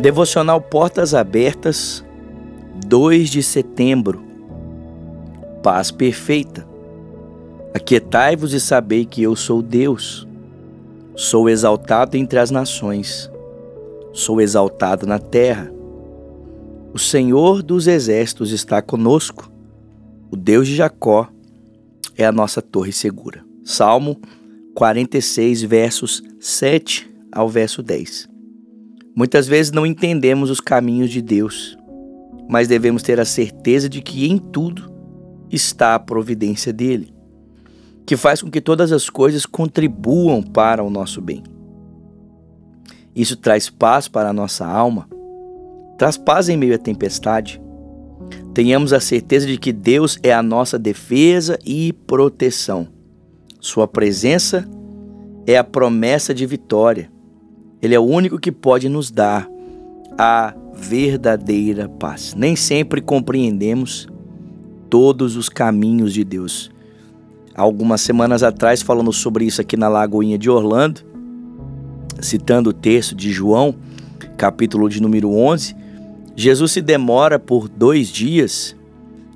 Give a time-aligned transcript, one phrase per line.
[0.00, 2.04] Devocional Portas Abertas,
[2.86, 4.22] 2 de setembro.
[5.62, 6.68] Paz perfeita.
[7.74, 10.28] Aquietai-vos e sabei que eu sou Deus.
[11.14, 13.30] Sou exaltado entre as nações.
[14.12, 15.72] Sou exaltado na terra.
[16.92, 19.50] O Senhor dos exércitos está conosco.
[20.30, 21.26] O Deus de Jacó
[22.18, 23.42] é a nossa torre segura.
[23.64, 24.20] Salmo
[24.74, 28.35] 46, versos 7 ao verso 10.
[29.16, 31.74] Muitas vezes não entendemos os caminhos de Deus,
[32.50, 34.92] mas devemos ter a certeza de que em tudo
[35.50, 37.14] está a providência dele,
[38.04, 41.42] que faz com que todas as coisas contribuam para o nosso bem.
[43.14, 45.08] Isso traz paz para a nossa alma,
[45.96, 47.58] traz paz em meio à tempestade.
[48.52, 52.88] Tenhamos a certeza de que Deus é a nossa defesa e proteção.
[53.60, 54.68] Sua presença
[55.46, 57.15] é a promessa de vitória.
[57.86, 59.48] Ele é o único que pode nos dar
[60.18, 62.34] a verdadeira paz.
[62.36, 64.08] Nem sempre compreendemos
[64.90, 66.68] todos os caminhos de Deus.
[67.54, 71.02] Algumas semanas atrás, falando sobre isso aqui na Lagoinha de Orlando,
[72.20, 73.76] citando o texto de João,
[74.36, 75.76] capítulo de número 11,
[76.34, 78.74] Jesus se demora por dois dias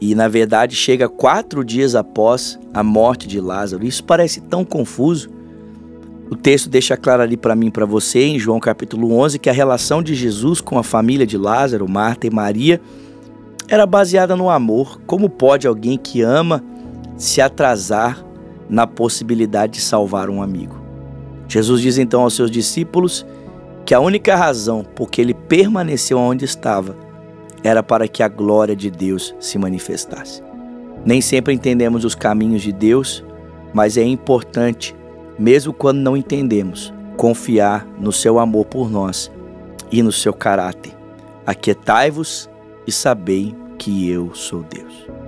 [0.00, 3.86] e, na verdade, chega quatro dias após a morte de Lázaro.
[3.86, 5.30] Isso parece tão confuso.
[6.32, 9.50] O texto deixa claro ali para mim e para você, em João capítulo 11, que
[9.50, 12.80] a relação de Jesus com a família de Lázaro, Marta e Maria,
[13.68, 14.98] era baseada no amor.
[15.06, 16.64] Como pode alguém que ama
[17.18, 18.24] se atrasar
[18.66, 20.80] na possibilidade de salvar um amigo?
[21.46, 23.26] Jesus diz então aos seus discípulos
[23.84, 26.96] que a única razão por que ele permaneceu onde estava
[27.62, 30.42] era para que a glória de Deus se manifestasse.
[31.04, 33.22] Nem sempre entendemos os caminhos de Deus,
[33.74, 34.96] mas é importante,
[35.38, 39.30] mesmo quando não entendemos, confiar no seu amor por nós
[39.90, 40.92] e no seu caráter.
[41.46, 42.48] Aquietai-vos
[42.86, 45.21] e sabei que eu sou Deus.